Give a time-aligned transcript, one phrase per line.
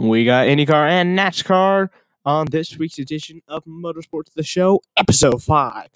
[0.00, 1.90] We got IndyCar and NASCAR
[2.24, 5.88] on this week's edition of Motorsports the Show, episode 5.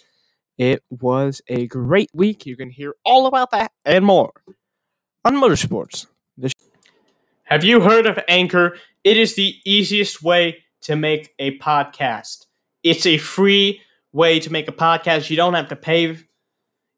[0.58, 2.44] It was a great week.
[2.44, 4.34] You can hear all about that and more
[5.24, 6.06] on Motorsports.
[6.36, 6.52] The
[7.44, 8.76] Have you heard of Anchor?
[9.04, 12.44] It is the easiest way to make a podcast.
[12.82, 13.80] It's a free
[14.12, 15.30] way to make a podcast.
[15.30, 16.18] You don't have to pay.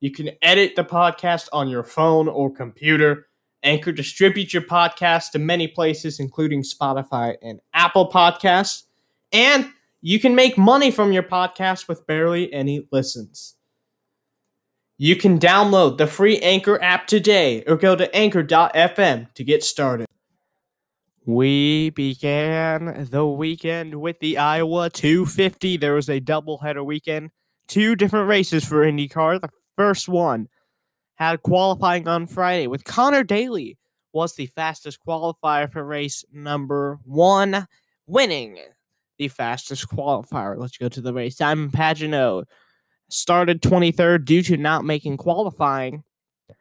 [0.01, 3.29] You can edit the podcast on your phone or computer.
[3.67, 8.85] Anchor distributes your podcast to many places, including Spotify and Apple Podcasts.
[9.33, 9.71] And
[10.01, 13.57] you can make money from your podcast with barely any listens.
[14.99, 20.07] You can download the free Anchor app today or go to anchor.fm to get started.
[21.27, 25.77] We began the weekend with the Iowa 250.
[25.77, 27.31] There was a doubleheader weekend,
[27.67, 29.41] two different races for IndyCar.
[29.41, 30.49] The first one
[31.17, 33.77] had qualifying on Friday with Connor Daly
[34.13, 37.67] was the fastest qualifier for race number one,
[38.07, 38.59] winning
[39.19, 40.57] the fastest qualifier.
[40.57, 41.37] Let's go to the race.
[41.37, 42.45] Simon Pagenaud
[43.09, 46.05] started 23rd due to not making qualifying.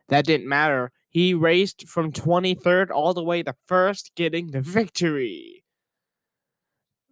[0.10, 0.92] That didn't matter.
[1.10, 5.64] He raced from 23rd all the way to first, getting the victory,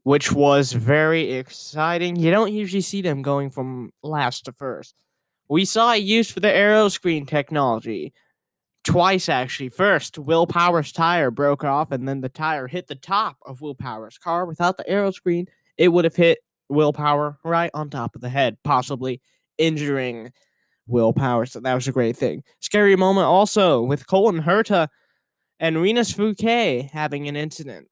[0.03, 2.17] which was very exciting.
[2.17, 4.95] You don't usually see them going from last to first.
[5.49, 8.13] We saw it used for the aero screen technology
[8.83, 9.69] twice, actually.
[9.69, 13.75] First, Will Power's tire broke off, and then the tire hit the top of Will
[13.75, 14.45] Power's car.
[14.45, 18.29] Without the aero screen, it would have hit Will Power right on top of the
[18.29, 19.21] head, possibly
[19.57, 20.31] injuring
[20.87, 21.45] Will Power.
[21.45, 22.43] So that was a great thing.
[22.59, 24.87] Scary moment also with Colton Herta
[25.59, 27.87] and Rinus VeeKay having an incident.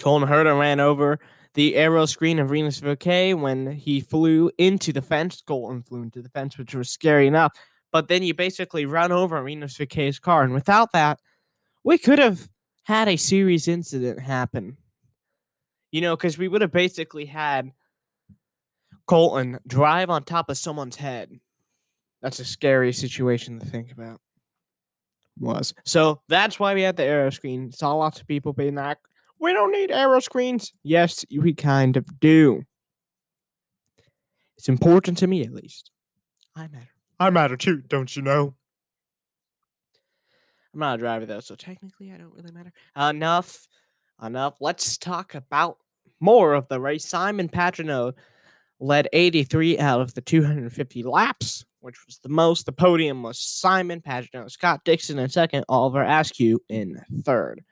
[0.00, 1.20] Colton Herta ran over
[1.54, 5.40] the aero screen of Rinus VeeKay when he flew into the fence.
[5.40, 7.52] Colton flew into the fence, which was scary enough.
[7.92, 10.42] But then you basically run over Rinus VeeKay's car.
[10.42, 11.20] And without that,
[11.84, 12.48] we could have
[12.82, 14.76] had a serious incident happen.
[15.92, 17.70] You know, because we would have basically had
[19.06, 21.38] Colton drive on top of someone's head.
[22.20, 24.20] That's a scary situation to think about.
[25.38, 25.74] Was.
[25.84, 27.70] So that's why we had the aero screen.
[27.70, 28.98] Saw lots of people being like,
[29.44, 30.72] we don't need aero screens.
[30.82, 32.62] Yes, we kind of do.
[34.56, 35.90] It's important to me, at least.
[36.56, 36.88] I matter.
[37.20, 38.54] I matter too, don't you know?
[40.72, 42.72] I'm not a driver though, so technically I don't really matter.
[42.96, 43.68] Enough.
[44.22, 44.56] Enough.
[44.60, 45.76] Let's talk about
[46.20, 47.04] more of the race.
[47.04, 48.14] Simon Pagenaud
[48.80, 52.64] led 83 out of the 250 laps, which was the most.
[52.64, 57.62] The podium was Simon Pagenaud, Scott Dixon in second, Oliver Askew in third.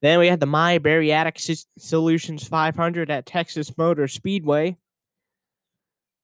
[0.00, 4.76] Then we had the My Bariatric Solutions 500 at Texas Motor Speedway.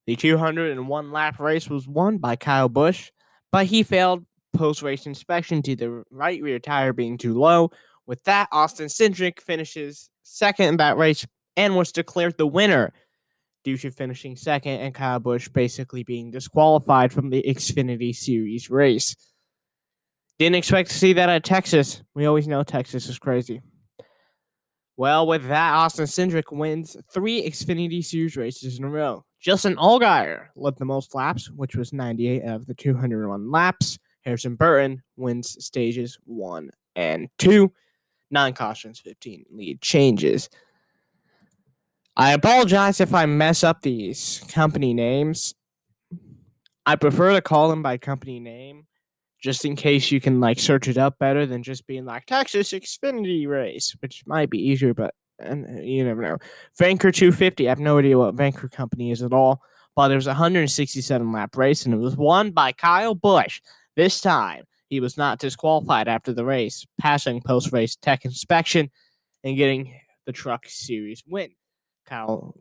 [0.06, 3.10] The 201 lap race was won by Kyle Busch,
[3.50, 4.24] but he failed
[4.54, 7.70] post race inspection due to the right rear tire being too low.
[8.06, 12.92] With that, Austin Cindric finishes second in that race and was declared the winner
[13.64, 19.16] due to finishing second and Kyle Busch basically being disqualified from the Xfinity Series race.
[20.38, 22.02] Didn't expect to see that at Texas.
[22.14, 23.60] We always know Texas is crazy.
[24.96, 29.24] Well, with that, Austin Cindric wins three Xfinity Series races in a row.
[29.40, 33.98] Justin Allgaier led the most laps, which was 98 out of the 201 laps.
[34.22, 37.72] Harrison Burton wins stages one and two.
[38.30, 40.48] Nine cautions, 15 lead changes.
[42.16, 45.54] I apologize if I mess up these company names.
[46.86, 48.86] I prefer to call them by company name
[49.44, 52.72] just in case you can like search it up better than just being like Texas
[52.72, 56.38] Xfinity race, which might be easier, but and uh, you never know.
[56.80, 59.60] Vankor 250, I have no idea what Vankor company is at all,
[59.94, 63.60] but there was a 167 lap race and it was won by Kyle Busch.
[63.96, 68.90] This time, he was not disqualified after the race, passing post race tech inspection
[69.42, 69.94] and getting
[70.24, 71.50] the truck series win.
[72.06, 72.54] Kyle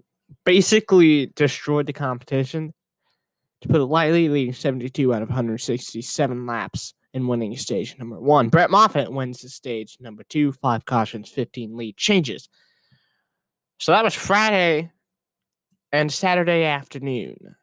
[0.44, 2.74] basically destroyed the competition
[3.64, 8.50] to put it lightly, leading 72 out of 167 laps and winning stage number one.
[8.50, 12.50] Brett Moffitt wins the stage number two, five cautions, 15 lead changes.
[13.80, 14.92] So that was Friday
[15.92, 17.56] and Saturday afternoon.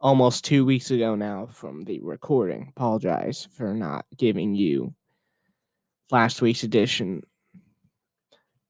[0.00, 2.72] Almost two weeks ago now from the recording.
[2.76, 4.94] Apologize for not giving you
[6.10, 7.22] last week's edition.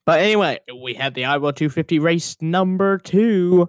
[0.08, 3.68] But anyway, we had the Iowa 250 race number two.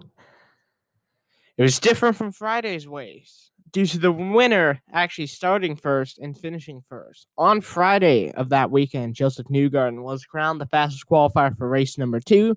[1.58, 6.80] It was different from Friday's race due to the winner actually starting first and finishing
[6.80, 7.26] first.
[7.36, 12.20] On Friday of that weekend, Josef Newgarden was crowned the fastest qualifier for race number
[12.20, 12.56] two.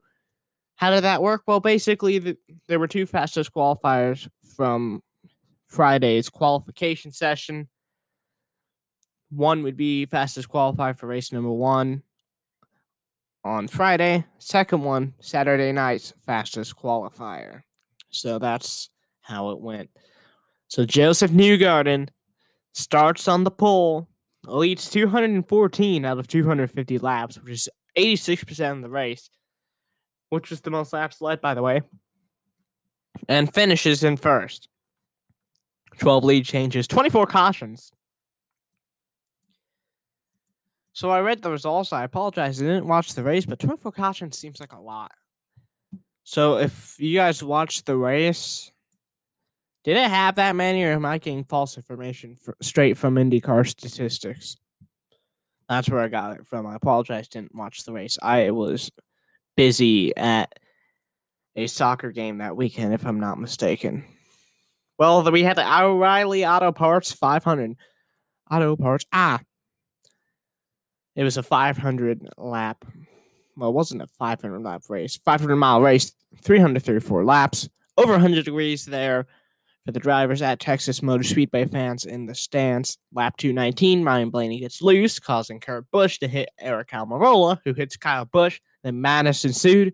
[0.77, 1.41] How did that work?
[1.45, 2.37] Well, basically, the,
[2.69, 5.03] there were two fastest qualifiers from
[5.67, 7.67] Friday's qualification session.
[9.29, 12.03] One would be fastest qualifier for race number one
[13.43, 14.25] on Friday.
[14.39, 17.61] Second one, Saturday night's fastest qualifier.
[18.09, 18.89] So that's
[19.21, 19.89] how it went.
[20.67, 22.09] So Josef Newgarden
[22.73, 24.09] starts on the pole,
[24.45, 29.29] leads 214 out of 250 laps, which is 86% of the race,
[30.29, 31.81] which was the most laps led, by the way,
[33.27, 34.67] and finishes in first.
[35.99, 37.91] 12 lead changes, 24 cautions.
[40.93, 41.91] So I read the results.
[41.91, 42.61] I apologize.
[42.61, 45.11] I didn't watch the race, but 24 caution seems like a lot.
[46.23, 48.71] So if you guys watched the race,
[49.83, 53.67] did it have that many, or am I getting false information for, straight from IndyCar
[53.67, 54.55] statistics?
[55.67, 56.67] That's where I got it from.
[56.67, 57.27] I apologize.
[57.27, 58.17] Didn't watch the race.
[58.21, 58.91] I was
[59.57, 60.57] busy at
[61.55, 64.05] a soccer game that weekend, if I'm not mistaken.
[64.99, 67.75] Well, we had the O'Reilly Auto Parts 500
[68.51, 69.05] Auto Parts.
[69.11, 69.39] Ah,
[71.15, 72.85] it was a 500 lap.
[73.55, 75.17] Well, it wasn't a 500 lap race.
[75.17, 76.13] 500 mile race,
[76.43, 79.27] 334 laps, over 100 degrees there
[79.85, 82.97] for the drivers at Texas Motor Speedway fans in the stands.
[83.13, 87.97] Lap 219, Ryan Blaney gets loose, causing Kurt Busch to hit Aric Almirola, who hits
[87.97, 88.59] Kyle Busch.
[88.83, 89.93] Then madness ensued,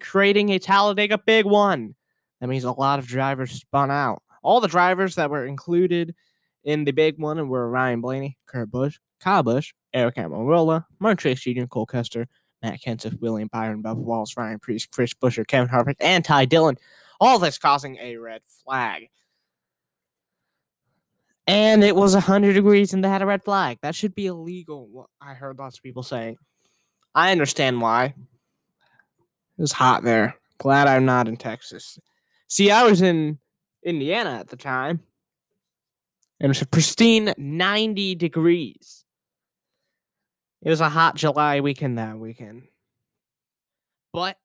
[0.00, 1.94] creating a Talladega Big One.
[2.40, 4.22] That means a lot of drivers spun out.
[4.42, 6.14] All the drivers that were included
[6.64, 11.40] in the Big One were Ryan Blaney, Kurt Busch, Kyle Busch, Aric Almirola, Martin Truex
[11.40, 12.26] Jr., Cole Custer,
[12.62, 16.76] Matt Kenseth, William Byron, Bubba Wallace, Ryan Preece, Chris Buescher, Kevin Harvick, and Ty Dillon.
[17.20, 19.08] All this causing a red flag.
[21.46, 23.78] And it was 100 degrees and they had a red flag.
[23.82, 25.10] That should be illegal.
[25.20, 26.36] I heard lots of people saying.
[27.14, 28.04] I understand why.
[28.04, 28.14] It
[29.58, 30.36] was hot there.
[30.58, 31.98] Glad I'm not in Texas.
[32.46, 33.38] See, I was in
[33.82, 35.00] Indiana at the time.
[36.40, 39.04] And it was a pristine 90 degrees.
[40.62, 42.62] It was a hot July weekend that weekend.
[44.12, 44.38] But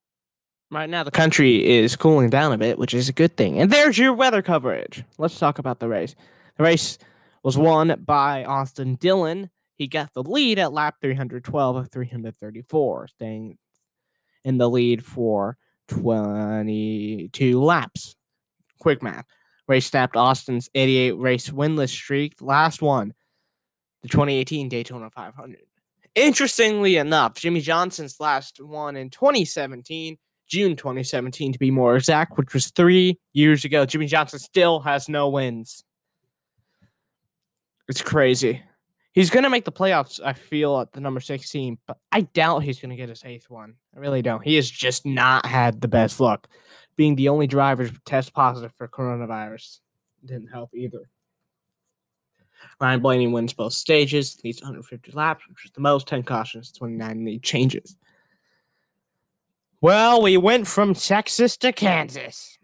[0.72, 3.60] right now the country is cooling down a bit, which is a good thing.
[3.60, 5.04] And there's your weather coverage.
[5.18, 6.16] Let's talk about the race.
[6.58, 6.98] The race
[7.44, 9.50] was won by Austin Dillon.
[9.78, 13.58] He got the lead at lap 312 of 334, staying
[14.44, 15.58] in the lead for
[15.90, 18.16] 22 laps.
[18.80, 19.26] Quick math.
[19.68, 22.36] Race snapped Austin's 88 race winless streak.
[22.42, 23.14] Last one,
[24.04, 25.60] the 2018 Daytona 500.
[26.14, 30.18] Interestingly enough, Jimmie Johnson's last one in 2017,
[30.48, 33.86] June 2017 to be more exact, which was three years ago.
[33.86, 35.84] Jimmie Johnson still has no wins.
[37.88, 38.62] It's crazy.
[39.14, 42.64] He's going to make the playoffs, I feel, at the number 16, but I doubt
[42.64, 43.76] he's going to get his eighth one.
[43.96, 44.44] I really don't.
[44.44, 46.50] He has just not had the best luck.
[46.98, 49.80] Being the only driver to test positive for coronavirus
[50.24, 51.10] didn't help either.
[52.80, 57.26] Ryan Blaney wins both stages, leads 150 laps, which is the most, 10 cautions, 29
[57.26, 57.96] lead changes.
[59.82, 62.58] Well, we went from Texas to Kansas.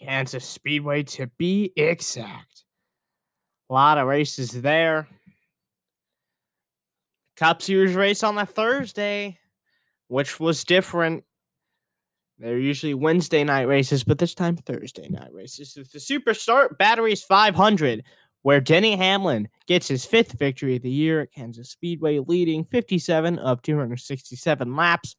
[0.00, 2.64] Kansas Speedway to be exact.
[3.68, 5.08] A lot of races there.
[7.36, 9.38] Cup Series race on a Thursday,
[10.08, 11.24] which was different.
[12.38, 15.76] They're usually Wednesday night races, but this time Thursday night races.
[15.76, 18.04] It's the Superstart Batteries 500,
[18.42, 23.38] where Denny Hamlin gets his fifth victory of the year at Kansas Speedway, leading 57
[23.40, 25.16] of 267 laps,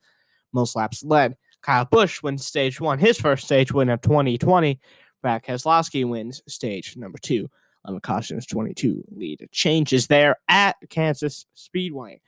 [0.54, 1.36] most laps led.
[1.62, 4.80] Kyle Busch wins stage one, his first stage win of 2020.
[5.22, 7.50] Brad Keselowski wins stage number two
[7.84, 12.22] on the cautions 22 lead changes there at Kansas Speedway.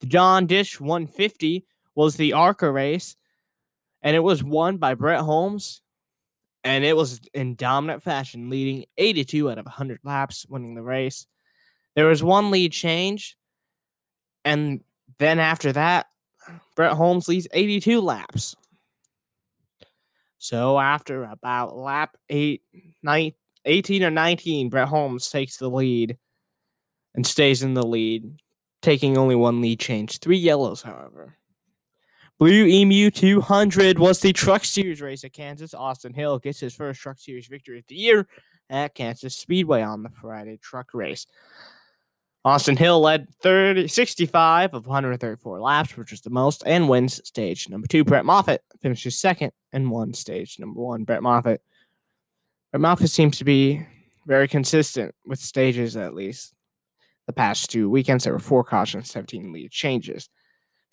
[0.00, 3.16] The John Dish 150 was the ARCA race,
[4.04, 5.80] and it was won by Brett Holmes
[6.62, 11.26] and it was in dominant fashion, leading 82 out of 100 laps, winning the race.
[11.96, 13.36] There was one lead change,
[14.44, 14.82] and
[15.18, 16.06] then after that,
[16.74, 18.56] Brett Holmes leads 82 laps.
[20.38, 22.62] So after about lap eight,
[23.02, 23.32] nine,
[23.64, 26.18] 18 or 19, Brett Holmes takes the lead
[27.14, 28.40] and stays in the lead,
[28.82, 30.18] taking only one lead change.
[30.18, 31.36] Three yellows, however.
[32.40, 35.72] Blue Emu 200 was the Truck Series race at Kansas.
[35.72, 38.26] Austin Hill gets his first Truck Series victory of the year
[38.68, 41.26] at Kansas Speedway on the Friday truck race.
[42.44, 47.68] Austin Hill led 30, 65 of 134 laps, which was the most, and wins stage
[47.68, 48.02] number two.
[48.02, 51.04] Brett Moffitt finishes second and won stage number one.
[51.04, 51.62] Brett Moffitt.
[52.72, 53.86] Brett Moffitt seems to be
[54.26, 56.52] very consistent with stages, at least.
[57.28, 60.28] The past two weekends, there were four cautions, 17 lead changes.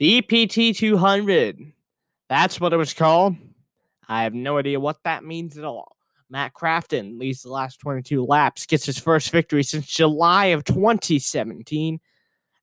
[0.02, 1.74] The EPT 200.
[2.28, 3.36] That's what it was called.
[4.10, 5.96] I have no idea what that means at all.
[6.28, 12.00] Matt Crafton leads the last 22 laps, gets his first victory since July of 2017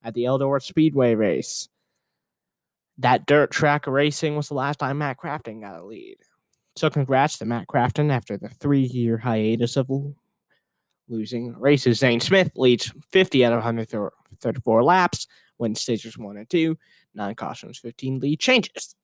[0.03, 1.69] at the Eldora Speedway race.
[2.99, 6.17] That dirt track racing was the last time Matt Crafton got a lead.
[6.75, 9.89] So congrats to Matt Crafton after the three-year hiatus of
[11.09, 12.01] losing races.
[12.01, 15.29] Zane Smith leads 50 out of 134 laps,
[15.59, 16.79] wins stages one and two,
[17.15, 18.95] nine cautions, 15 lead changes.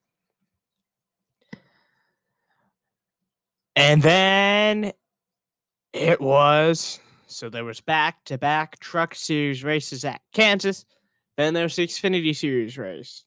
[3.77, 4.93] And then
[5.93, 10.85] it was so there was back to back truck series races at Kansas.
[11.37, 13.25] Then there's the Xfinity Series race.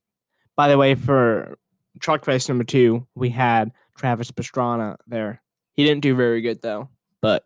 [0.55, 1.57] By the way, for
[1.99, 5.41] truck race number two, we had Travis Pastrana there.
[5.73, 6.89] He didn't do very good though,
[7.21, 7.43] but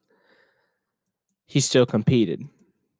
[1.45, 2.43] he still competed.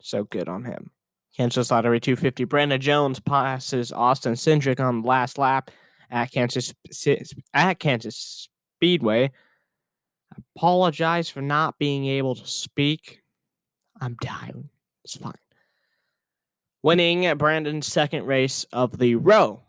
[0.02, 0.92] So good on him.
[1.36, 2.44] Kansas Lottery 250.
[2.46, 5.72] Brandon Jones passes Austin Cindric on the last lap
[6.10, 6.74] at Kansas
[7.54, 9.32] at Kansas Speedway
[10.56, 13.22] apologize for not being able to speak.
[14.00, 14.70] I'm dying.
[15.04, 15.34] It's fine.
[16.84, 19.62] Winning Brandon's second race of the row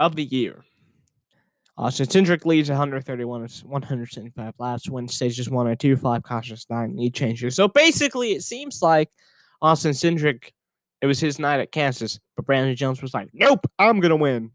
[0.00, 0.64] of the year.
[1.78, 7.14] Austin Cindric leads 131 175 laps, wins stages one and two, five cautious, nine lead
[7.14, 7.54] changes.
[7.54, 9.10] So basically, it seems like
[9.62, 10.52] Austin Cindric,
[11.00, 14.16] it was his night at Kansas, but Brandon Jones was like, nope, I'm going to
[14.16, 14.52] win.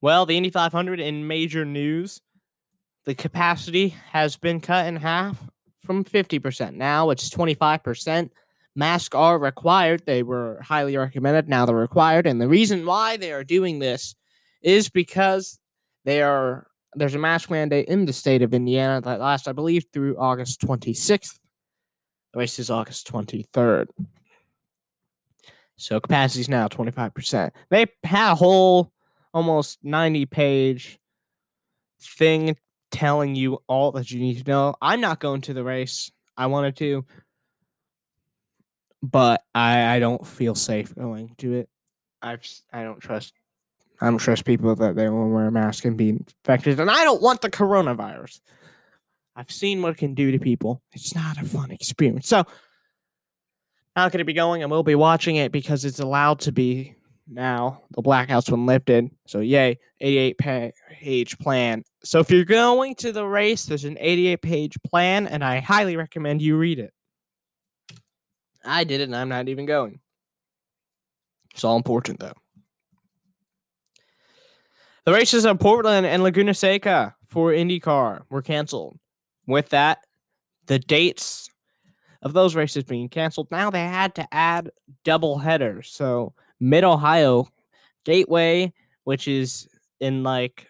[0.00, 2.20] Well, the Indy 500 in major news,
[3.06, 5.38] the capacity has been cut in half
[5.84, 6.74] from 50%.
[6.74, 8.30] Now it's 25%.
[8.74, 10.02] Masks are required.
[10.04, 11.48] They were highly recommended.
[11.48, 12.26] Now they're required.
[12.26, 14.14] And the reason why they are doing this
[14.62, 15.58] is because
[16.04, 19.84] they are there's a mask mandate in the state of Indiana that lasts, I believe,
[19.92, 21.38] through August 26th.
[22.36, 23.86] The race is August 23rd.
[25.76, 27.50] So capacity is now 25%.
[27.70, 28.92] They had a whole
[29.32, 30.98] almost 90 page
[31.98, 32.58] thing
[32.90, 34.74] telling you all that you need to know.
[34.82, 36.12] I'm not going to the race.
[36.36, 37.06] I wanted to,
[39.02, 41.70] but I, I don't feel safe going to it.
[42.20, 43.32] I've I don't trust
[43.98, 47.02] I don't trust people that they will wear a mask and be infected, and I
[47.02, 48.40] don't want the coronavirus.
[49.36, 50.82] I've seen what it can do to people.
[50.92, 52.26] It's not a fun experience.
[52.26, 52.44] So,
[53.94, 54.62] not going to be going.
[54.62, 56.94] I will be watching it because it's allowed to be
[57.28, 57.82] now.
[57.90, 59.10] The blackouts been lifted.
[59.26, 61.82] So, yay, 88 page plan.
[62.02, 65.96] So, if you're going to the race, there's an 88 page plan, and I highly
[65.96, 66.94] recommend you read it.
[68.64, 70.00] I did it, and I'm not even going.
[71.54, 72.34] It's all important, though.
[75.04, 78.98] The races of Portland and Laguna Seca for IndyCar were canceled.
[79.46, 79.98] With that,
[80.66, 81.48] the dates
[82.22, 84.70] of those races being canceled, now they had to add
[85.04, 85.88] double headers.
[85.88, 87.48] So Mid Ohio
[88.04, 88.72] Gateway,
[89.04, 89.68] which is
[90.00, 90.66] in like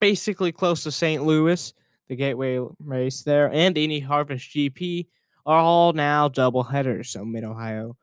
[0.00, 1.24] basically close to St.
[1.24, 1.72] Louis,
[2.08, 5.06] the Gateway race there, and Indy Harvest GP
[5.46, 7.10] are all now double headers.
[7.10, 7.96] So Mid Ohio,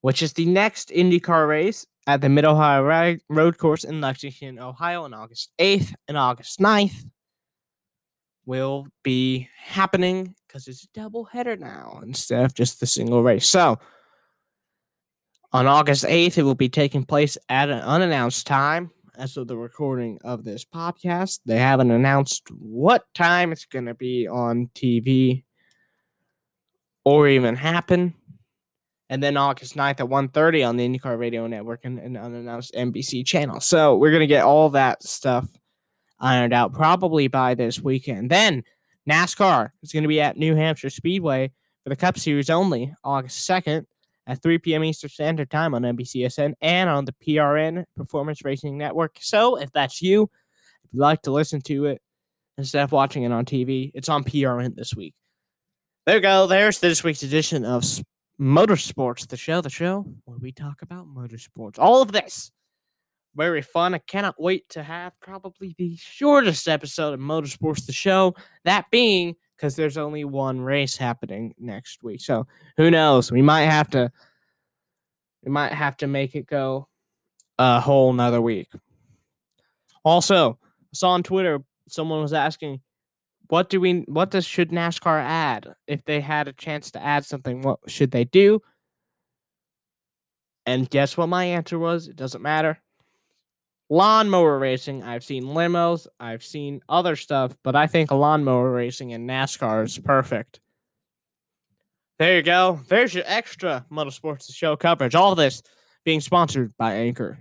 [0.00, 5.04] which is the next IndyCar race at the Mid Ohio Road Course in Lexington, Ohio,
[5.04, 7.04] on August 8th and August 9th,
[8.46, 13.48] will be happening because it's a double header now instead of just the single race.
[13.48, 13.78] So
[15.52, 18.90] on August 8th, it will be taking place at an unannounced time.
[19.18, 23.94] As of the recording of this podcast, they haven't announced what time it's going to
[23.94, 25.44] be on TV
[27.02, 28.14] or even happen.
[29.08, 33.24] And then August 9th at 1.30 on the IndyCar Radio Network and an unannounced NBC
[33.24, 33.60] channel.
[33.60, 35.48] So we're going to get all that stuff
[36.20, 38.30] ironed out probably by this weekend.
[38.30, 38.62] Then
[39.08, 41.52] NASCAR is going to be at New Hampshire Speedway
[41.84, 43.84] for the Cup Series only August 2nd
[44.26, 44.84] at 3 p.m.
[44.84, 49.18] Eastern Standard Time on NBCSN and on the PRN Performance Racing Network.
[49.20, 50.24] So if that's you,
[50.84, 52.00] if you like to listen to it
[52.58, 55.14] instead of watching it on TV, it's on PRN this week.
[56.06, 56.46] There go.
[56.46, 57.84] There's this week's edition of
[58.40, 61.78] Motorsports, the show, the show where we talk about motorsports.
[61.78, 62.50] All of this
[63.36, 63.94] very fun.
[63.94, 68.34] I cannot wait to have probably the shortest episode of Motorsports, the show.
[68.64, 72.20] That being because there's only one race happening next week.
[72.20, 73.30] So who knows?
[73.30, 74.10] We might have to
[75.44, 76.88] we might have to make it go
[77.58, 78.68] a whole nother week.
[80.04, 82.80] Also, I saw on Twitter someone was asking,
[83.48, 85.74] what do we what does should NASCAR add?
[85.86, 88.60] If they had a chance to add something, what should they do?
[90.64, 92.08] And guess what my answer was?
[92.08, 92.80] It doesn't matter
[93.88, 95.02] lawnmower racing.
[95.02, 99.98] I've seen limos, I've seen other stuff, but I think lawnmower racing and NASCAR is
[99.98, 100.60] perfect.
[102.18, 102.80] There you go.
[102.88, 105.14] There's your extra Motorsports Show coverage.
[105.14, 105.62] All this
[106.04, 107.34] being sponsored by Anchor.